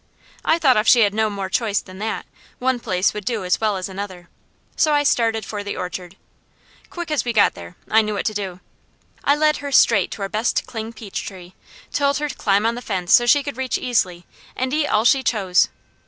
[0.43, 2.25] I thought if she had no more choice than that,
[2.57, 4.29] one place would do as well as another,
[4.75, 6.15] so I started for the orchard.
[6.89, 8.61] Quick as we got there, I knew what to do.
[9.23, 11.53] I led her straight to our best cling peach tree,
[11.93, 14.25] told her to climb on the fence so she could reach easily,
[14.55, 15.69] and eat all she chose.